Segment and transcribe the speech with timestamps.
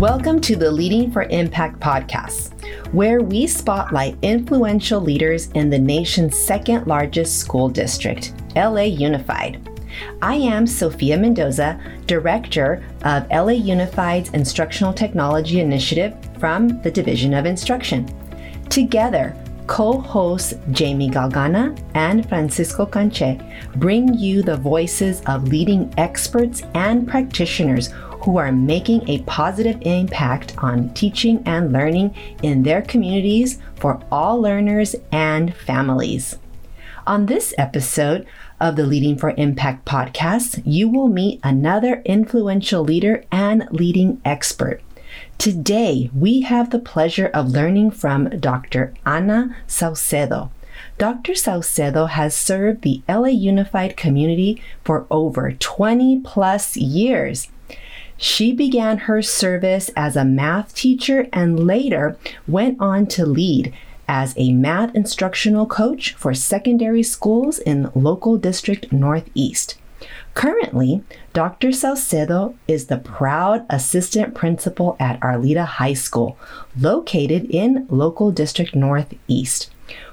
[0.00, 2.52] Welcome to the Leading for Impact podcast,
[2.92, 9.66] where we spotlight influential leaders in the nation's second largest school district, LA Unified.
[10.20, 17.46] I am Sophia Mendoza, Director of LA Unified's Instructional Technology Initiative from the Division of
[17.46, 18.06] Instruction.
[18.68, 19.34] Together,
[19.66, 23.40] co hosts Jamie Galgana and Francisco Canche
[23.76, 30.56] bring you the voices of leading experts and practitioners who are making a positive impact
[30.58, 36.38] on teaching and learning in their communities for all learners and families.
[37.06, 38.26] On this episode
[38.60, 44.82] of the Leading for Impact podcast, you will meet another influential leader and leading expert.
[45.38, 48.92] Today, we have the pleasure of learning from Dr.
[49.04, 50.50] Ana Saucedo.
[50.98, 51.32] Dr.
[51.32, 57.48] Saucedo has served the LA Unified community for over 20 plus years.
[58.18, 62.16] She began her service as a math teacher and later
[62.48, 63.74] went on to lead
[64.08, 69.76] as a math instructional coach for secondary schools in local district Northeast.
[70.34, 71.68] Currently, Dr.
[71.68, 76.38] Saucedo is the proud assistant principal at Arleta High School,
[76.78, 79.70] located in local district Northeast,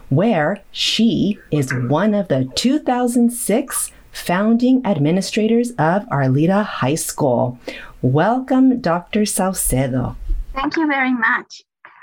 [0.10, 7.60] where she is one of the 2006 founding administrators of Arleta High School.
[8.04, 9.22] Welcome, Dr.
[9.22, 10.18] Saucedo.
[10.54, 11.62] Thank you very much.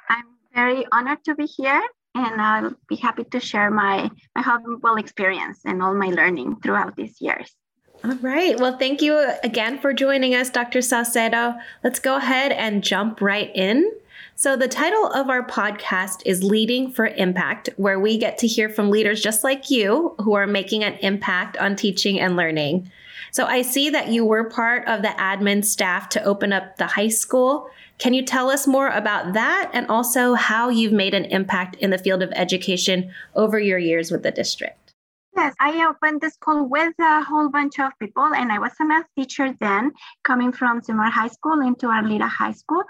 [0.08, 1.82] I'm very honored to be here
[2.14, 6.96] and I'll be happy to share my, my humble experience and all my learning throughout
[6.96, 7.54] these years.
[8.02, 8.58] All right.
[8.58, 10.78] Well, thank you again for joining us, Dr.
[10.78, 11.60] Saucedo.
[11.84, 13.92] Let's go ahead and jump right in.
[14.36, 18.70] So, the title of our podcast is Leading for Impact, where we get to hear
[18.70, 22.90] from leaders just like you who are making an impact on teaching and learning.
[23.32, 26.86] So, I see that you were part of the admin staff to open up the
[26.86, 27.68] high school.
[27.98, 31.90] Can you tell us more about that and also how you've made an impact in
[31.90, 34.94] the field of education over your years with the district?
[35.36, 38.84] Yes, I opened the school with a whole bunch of people, and I was a
[38.84, 39.92] math teacher then,
[40.24, 42.82] coming from Sylmar High School into Arleta High School.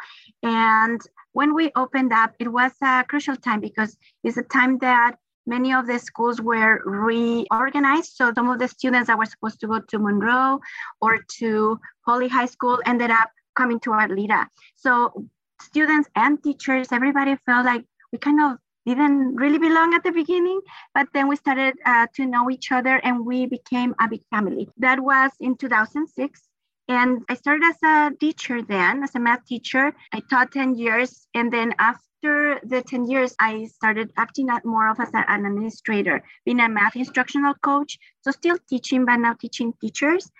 [0.42, 1.00] And
[1.32, 5.16] when we opened up, it was a crucial time because it's a time that
[5.50, 8.12] many of the schools were reorganized.
[8.14, 10.60] So some of the students that were supposed to go to Monroe
[11.02, 14.46] or to Poly High School ended up coming to Arleta.
[14.76, 15.26] So
[15.60, 20.60] students and teachers, everybody felt like we kind of didn't really belong at the beginning,
[20.94, 24.68] but then we started uh, to know each other and we became a big family.
[24.78, 26.40] That was in 2006.
[26.88, 29.92] And I started as a teacher then, as a math teacher.
[30.12, 31.28] I taught 10 years.
[31.34, 36.60] And then after the 10 years, I started acting more of as an administrator, being
[36.60, 37.98] a math instructional coach.
[38.22, 40.30] So still teaching, but now teaching teachers,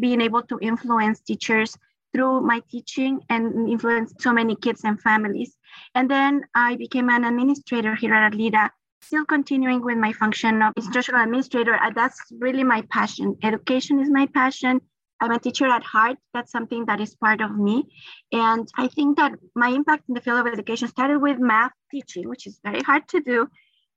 [0.00, 1.76] being able to influence teachers
[2.14, 5.56] through my teaching and influence so many kids and families.
[5.94, 8.70] And then I became an administrator here at Arleta,
[9.02, 11.74] still continuing with my function of instructional administrator.
[11.74, 13.36] Uh, that's really my passion.
[13.42, 14.80] Education is my passion.
[15.20, 16.18] I'm a teacher at heart.
[16.34, 17.84] That's something that is part of me.
[18.32, 22.28] And I think that my impact in the field of education started with math teaching,
[22.28, 23.48] which is very hard to do.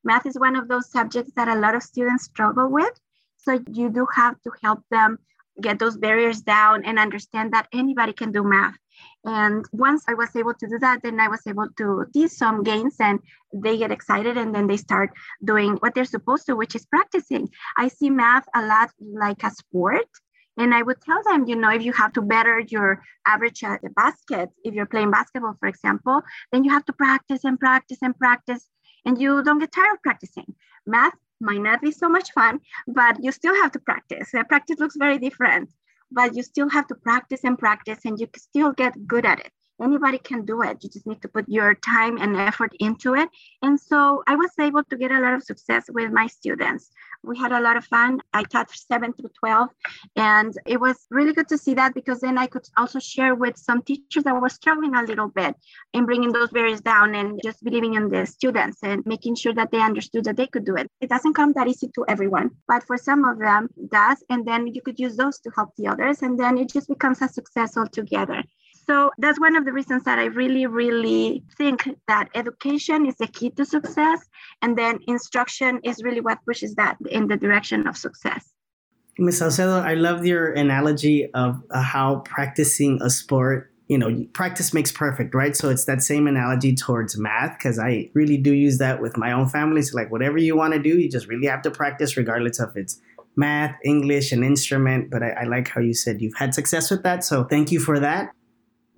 [0.04, 2.94] Math is one of those subjects that a lot of students struggle with.
[3.38, 5.18] So you do have to help them
[5.62, 8.76] get those barriers down and understand that anybody can do math.
[9.26, 12.64] And once I was able to do that, then I was able to see some
[12.64, 13.20] gains and
[13.54, 15.12] they get excited and then they start
[15.44, 17.50] doing what they're supposed to, which is practicing.
[17.78, 20.08] I see math a lot like a sport.
[20.60, 23.82] And I would tell them, you know, if you have to better your average at
[23.82, 26.22] the basket, if you're playing basketball, for example,
[26.52, 28.68] then you have to practice and practice and practice.
[29.06, 30.54] And you don't get tired of practicing.
[30.86, 34.32] Math might not be so much fun, but you still have to practice.
[34.34, 35.70] The practice looks very different,
[36.12, 39.40] but you still have to practice and practice, and you can still get good at
[39.40, 40.84] it anybody can do it.
[40.84, 43.30] You just need to put your time and effort into it.
[43.62, 46.92] And so I was able to get a lot of success with my students.
[47.24, 48.22] We had a lot of fun.
[48.34, 49.70] I taught 7 through 12,
[50.16, 53.58] and it was really good to see that because then I could also share with
[53.58, 55.56] some teachers that were struggling a little bit
[55.94, 59.72] in bringing those barriers down and just believing in the students and making sure that
[59.72, 60.90] they understood that they could do it.
[61.02, 64.24] It doesn't come that easy to everyone, but for some of them, does.
[64.30, 67.22] And then you could use those to help the others, and then it just becomes
[67.22, 68.44] a success altogether.
[68.90, 73.28] So that's one of the reasons that I really, really think that education is the
[73.28, 74.20] key to success.
[74.64, 78.50] And then instruction is really what pushes that in the direction of success.
[79.20, 79.42] Ms.
[79.42, 84.92] Saucedo, I love your analogy of uh, how practicing a sport, you know, practice makes
[84.92, 85.56] perfect, right?
[85.56, 89.32] So it's that same analogy towards math, because I really do use that with my
[89.32, 89.84] own family.
[89.84, 92.76] So, like, whatever you want to do, you just really have to practice, regardless of
[92.76, 93.00] it's
[93.36, 95.12] math, English, an instrument.
[95.12, 97.24] But I, I like how you said you've had success with that.
[97.24, 98.32] So, thank you for that.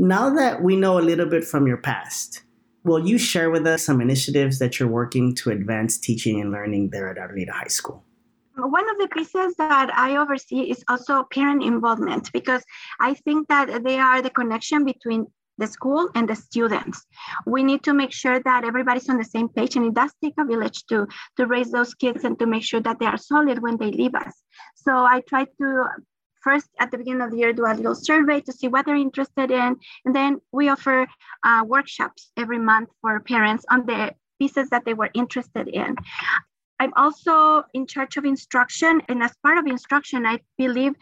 [0.03, 2.41] Now that we know a little bit from your past,
[2.83, 6.89] will you share with us some initiatives that you're working to advance teaching and learning
[6.89, 8.03] there at Arleta High School?
[8.57, 12.63] One of the pieces that I oversee is also parent involvement because
[12.99, 15.27] I think that they are the connection between
[15.59, 17.05] the school and the students.
[17.45, 20.33] We need to make sure that everybody's on the same page, and it does take
[20.39, 21.05] a village to
[21.37, 24.15] to raise those kids and to make sure that they are solid when they leave
[24.15, 24.33] us.
[24.73, 25.85] So I try to
[26.43, 28.95] first at the beginning of the year do a little survey to see what they're
[28.95, 31.07] interested in, and then we offer
[31.43, 35.95] uh, workshops every month for parents on the pieces that they were interested in.
[36.79, 40.93] I'm also in charge of instruction, and as part of instruction, I believe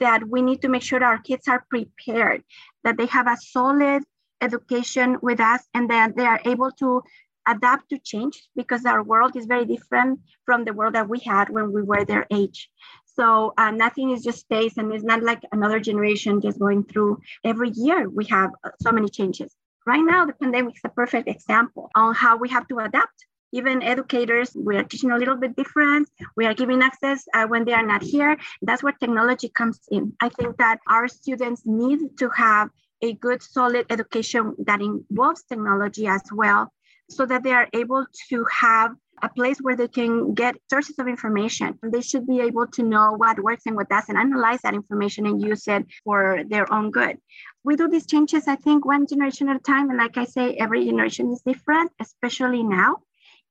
[0.00, 2.42] that we need to make sure our kids are prepared,
[2.84, 4.02] that they have a solid
[4.40, 7.02] education with us, and that they are able to
[7.46, 11.48] adapt to change because our world is very different from the world that we had
[11.50, 12.68] when we were their age.
[13.18, 17.20] So uh, nothing is just stays, and it's not like another generation just going through.
[17.44, 19.54] Every year we have uh, so many changes.
[19.86, 23.82] Right now, the pandemic is a perfect example on how we have to adapt even
[23.82, 26.08] educators, we are teaching a little bit different.
[26.36, 28.36] We are giving access uh, when they are not here.
[28.62, 30.12] That's where technology comes in.
[30.20, 32.70] I think that our students need to have
[33.02, 36.72] a good, solid education that involves technology as well,
[37.08, 41.08] so that they are able to have a place where they can get sources of
[41.08, 41.78] information.
[41.82, 45.42] They should be able to know what works and what doesn't, analyze that information and
[45.42, 47.18] use it for their own good.
[47.64, 49.90] We do these changes, I think, one generation at a time.
[49.90, 52.98] And like I say, every generation is different, especially now.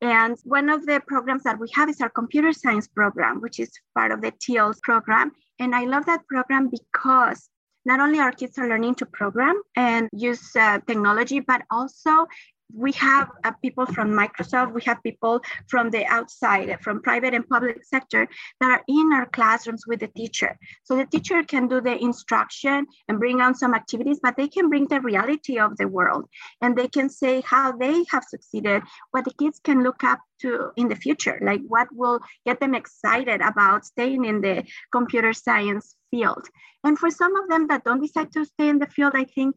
[0.01, 3.71] And one of the programs that we have is our computer science program, which is
[3.95, 5.31] part of the TEALS program.
[5.59, 7.49] And I love that program because
[7.85, 12.25] not only our kids are learning to program and use uh, technology, but also
[12.73, 17.47] we have uh, people from Microsoft, we have people from the outside, from private and
[17.47, 18.27] public sector
[18.59, 20.57] that are in our classrooms with the teacher.
[20.83, 24.69] So the teacher can do the instruction and bring on some activities, but they can
[24.69, 26.25] bring the reality of the world
[26.61, 30.71] and they can say how they have succeeded, what the kids can look up to
[30.75, 35.95] in the future, like what will get them excited about staying in the computer science
[36.11, 36.45] field.
[36.83, 39.55] And for some of them that don't decide to stay in the field, I think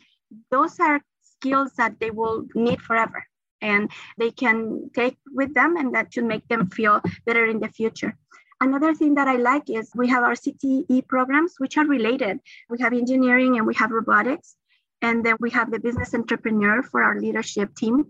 [0.51, 1.01] those are
[1.41, 3.25] skills that they will need forever
[3.61, 7.69] and they can take with them and that should make them feel better in the
[7.69, 8.17] future.
[8.61, 12.41] Another thing that I like is we have our CTE programs, which are related.
[12.69, 14.57] We have engineering and we have robotics.
[15.01, 18.07] And then we have the business entrepreneur for our leadership team,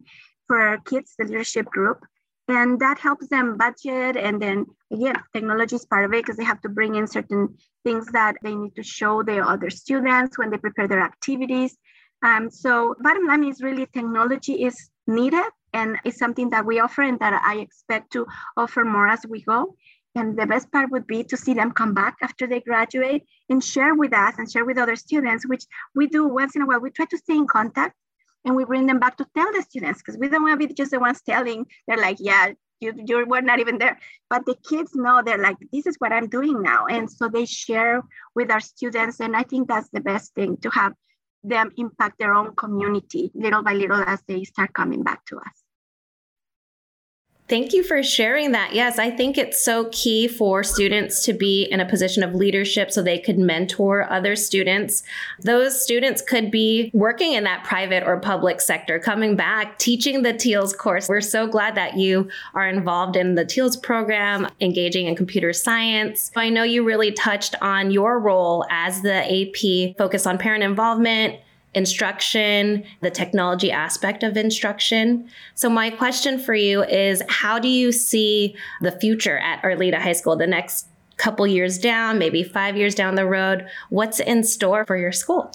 [0.47, 2.03] for our kids, the leadership group.
[2.49, 4.17] And that helps them budget.
[4.17, 7.59] And then again, technology is part of it because they have to bring in certain
[7.85, 11.77] things that they need to show the other students when they prepare their activities.
[12.23, 17.03] Um, so bottom line is really technology is needed and it's something that we offer
[17.03, 18.27] and that I expect to
[18.57, 19.77] offer more as we go.
[20.15, 23.63] And the best part would be to see them come back after they graduate and
[23.63, 26.81] share with us and share with other students, which we do once in a while.
[26.81, 27.95] We try to stay in contact
[28.45, 30.75] and we bring them back to tell the students because we don't want to be
[30.75, 31.67] just the ones telling.
[31.87, 33.99] They're like, yeah, you, you were not even there.
[34.31, 36.87] But the kids know they're like, this is what I'm doing now.
[36.87, 38.03] And so they share
[38.35, 39.21] with our students.
[39.21, 40.95] And I think that's the best thing to have
[41.43, 45.68] them impact their own community little by little as they start coming back to us.
[47.49, 48.75] Thank you for sharing that.
[48.75, 52.91] Yes, I think it's so key for students to be in a position of leadership
[52.93, 55.03] so they could mentor other students.
[55.41, 60.35] Those students could be working in that private or public sector, coming back, teaching the
[60.35, 61.09] TEALS course.
[61.09, 66.31] We're so glad that you are involved in the TEALS program, engaging in computer science.
[66.37, 71.41] I know you really touched on your role as the AP focus on parent involvement
[71.79, 75.31] instruction, the technology aspect of instruction.
[75.55, 80.13] So, my question for you is how do you see the future at Arleta High
[80.13, 83.67] School, the next couple years down, maybe five years down the road?
[83.89, 85.53] What's in store for your school?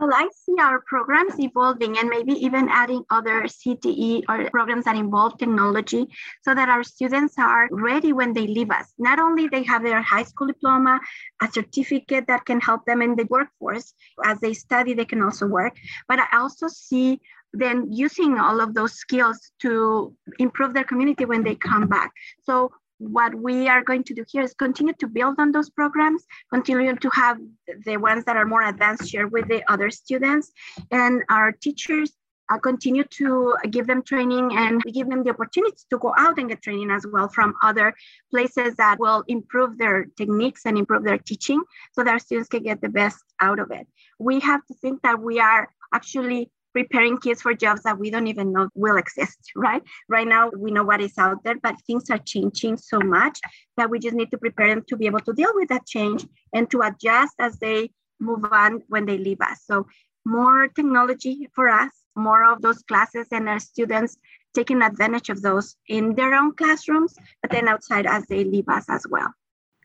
[0.00, 4.96] Well, I see our programs evolving and maybe even adding other CTE or programs that
[4.96, 6.06] involve technology
[6.40, 8.94] so that our students are ready when they leave us.
[8.98, 11.00] Not only they have their high school diploma,
[11.42, 13.92] a certificate that can help them in the workforce.
[14.24, 15.76] As they study, they can also work.
[16.08, 17.20] But I also see
[17.52, 22.10] them using all of those skills to improve their community when they come back.
[22.44, 26.24] So what we are going to do here is continue to build on those programs,
[26.52, 27.38] continue to have
[27.86, 30.52] the ones that are more advanced share with the other students,
[30.90, 32.12] and our teachers
[32.50, 36.48] uh, continue to give them training and give them the opportunity to go out and
[36.48, 37.94] get training as well from other
[38.30, 42.62] places that will improve their techniques and improve their teaching so that our students can
[42.62, 43.86] get the best out of it.
[44.18, 48.26] We have to think that we are actually preparing kids for jobs that we don't
[48.26, 49.82] even know will exist, right?
[50.08, 53.38] Right now, we know what is out there, but things are changing so much
[53.76, 56.26] that we just need to prepare them to be able to deal with that change
[56.52, 59.62] and to adjust as they move on when they leave us.
[59.64, 59.86] So
[60.24, 64.16] more technology for us, more of those classes and our students
[64.54, 68.84] taking advantage of those in their own classrooms, but then outside as they leave us
[68.88, 69.32] as well.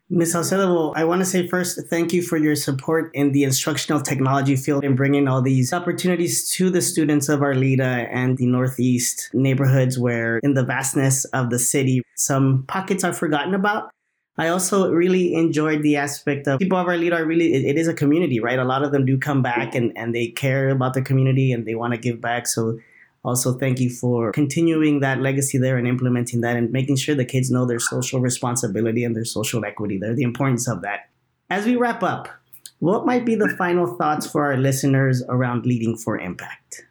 [0.07, 0.35] Ms.
[0.35, 4.55] Saucedo, I want to say first, thank you for your support in the instructional technology
[4.55, 9.97] field and bringing all these opportunities to the students of Arleta and the Northeast neighborhoods
[9.97, 13.89] where, in the vastness of the city, some pockets are forgotten about.
[14.38, 17.88] I also really enjoyed the aspect of people of Arleta are really, it, it is
[17.88, 18.59] a community, right?
[18.59, 21.65] A lot of them do come back and, and they care about the community and
[21.65, 22.45] they want to give back.
[22.45, 22.77] So
[23.25, 27.25] also thank you for continuing that legacy there and implementing that and making sure the
[27.25, 31.10] kids know their social responsibility and their social equity there, the importance of that.
[31.50, 32.29] As we wrap up,
[32.79, 36.86] what might be the final thoughts for our listeners around leading for impact?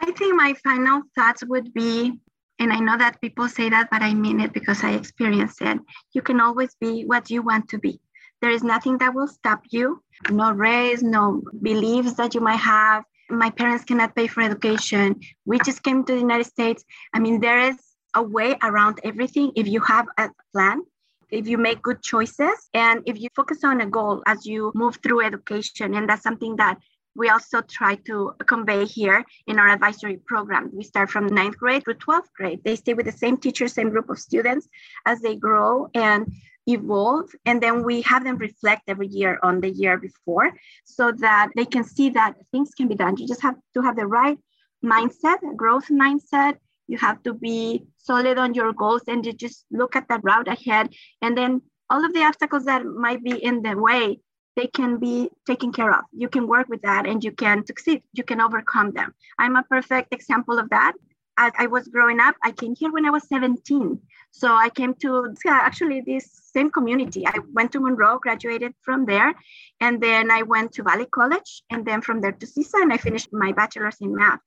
[0.00, 2.12] I think my final thoughts would be,
[2.60, 5.78] and I know that people say that, but I mean it because I experienced it.
[6.12, 8.00] You can always be what you want to be.
[8.40, 13.02] There is nothing that will stop you, no race, no beliefs that you might have,
[13.30, 15.20] my parents cannot pay for education.
[15.44, 16.84] We just came to the United States.
[17.12, 17.76] I mean, there is
[18.14, 20.82] a way around everything if you have a plan,
[21.30, 24.98] if you make good choices, and if you focus on a goal as you move
[25.02, 25.94] through education.
[25.94, 26.78] And that's something that
[27.18, 30.70] we also try to convey here in our advisory program.
[30.72, 32.60] We start from ninth grade through 12th grade.
[32.64, 34.68] They stay with the same teacher, same group of students
[35.04, 35.88] as they grow.
[35.94, 36.32] And
[36.68, 40.52] evolve and then we have them reflect every year on the year before
[40.84, 43.96] so that they can see that things can be done you just have to have
[43.96, 44.38] the right
[44.84, 46.56] mindset growth mindset
[46.86, 50.46] you have to be solid on your goals and you just look at that route
[50.46, 54.20] ahead and then all of the obstacles that might be in the way
[54.58, 58.02] they can be taken care of you can work with that and you can succeed
[58.12, 60.94] you can overcome them i'm a perfect example of that
[61.38, 64.00] as I was growing up, I came here when I was 17.
[64.32, 67.26] So I came to actually this same community.
[67.26, 69.32] I went to Monroe, graduated from there,
[69.80, 72.98] and then I went to Valley College, and then from there to CSUN, and I
[72.98, 74.40] finished my bachelor's in math.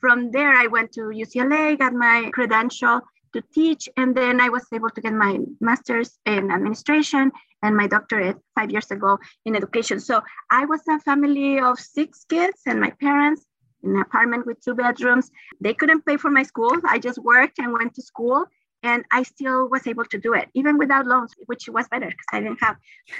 [0.00, 3.00] From there, I went to UCLA, got my credential
[3.32, 7.32] to teach, and then I was able to get my master's in administration
[7.66, 9.98] and my doctorate five years ago in education.
[9.98, 13.44] So I was a family of six kids, and my parents
[13.82, 15.30] in an apartment with two bedrooms.
[15.60, 16.74] They couldn't pay for my school.
[16.88, 18.44] I just worked and went to school
[18.82, 22.26] and I still was able to do it, even without loans, which was better because
[22.32, 22.76] I didn't have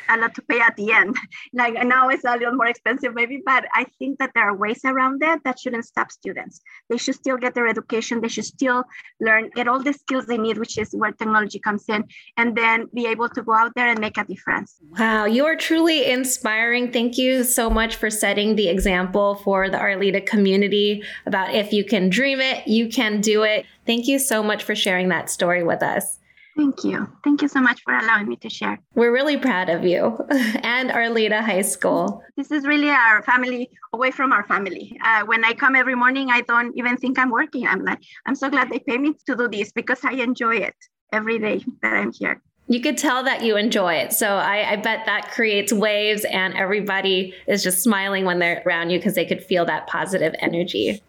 [0.08, 1.16] a lot to pay at the end.
[1.54, 4.80] like now it's a little more expensive, maybe, but I think that there are ways
[4.84, 6.60] around that that shouldn't stop students.
[6.88, 8.20] They should still get their education.
[8.20, 8.84] They should still
[9.20, 12.04] learn, get all the skills they need, which is where technology comes in,
[12.36, 14.76] and then be able to go out there and make a difference.
[14.98, 16.92] Wow, you are truly inspiring.
[16.92, 21.84] Thank you so much for setting the example for the Arleta community about if you
[21.84, 23.66] can dream it, you can do it.
[23.86, 26.18] Thank you so much for sharing that story with us.
[26.56, 27.06] Thank you.
[27.22, 28.78] Thank you so much for allowing me to share.
[28.94, 32.22] We're really proud of you and Arleta High School.
[32.36, 34.98] This is really our family away from our family.
[35.04, 37.66] Uh, when I come every morning, I don't even think I'm working.
[37.66, 40.74] I'm like, I'm so glad they pay me to do this because I enjoy it
[41.12, 42.40] every day that I'm here.
[42.68, 44.12] You could tell that you enjoy it.
[44.12, 48.90] So I, I bet that creates waves, and everybody is just smiling when they're around
[48.90, 51.00] you because they could feel that positive energy.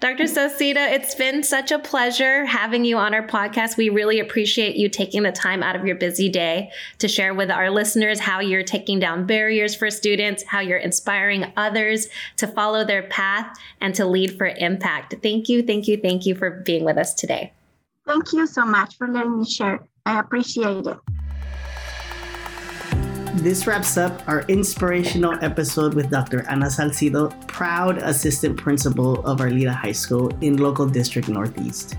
[0.00, 0.24] Dr.
[0.24, 3.76] Saucedo, it's been such a pleasure having you on our podcast.
[3.76, 7.50] We really appreciate you taking the time out of your busy day to share with
[7.50, 12.84] our listeners how you're taking down barriers for students, how you're inspiring others to follow
[12.84, 15.16] their path and to lead for impact.
[15.20, 17.52] Thank you, thank you, thank you for being with us today.
[18.06, 19.80] Thank you so much for letting me share.
[20.06, 20.96] I appreciate it.
[23.42, 26.48] This wraps up our inspirational episode with Dr.
[26.48, 31.96] Ana Saucedo, proud assistant principal of Arleta High School in local district Northeast.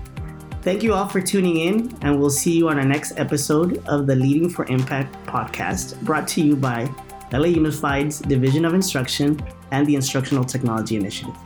[0.62, 4.06] Thank you all for tuning in, and we'll see you on our next episode of
[4.06, 6.88] the Leading for Impact podcast, brought to you by
[7.30, 9.38] LA Unified's Division of Instruction
[9.70, 11.36] and the Instructional Technology Initiative.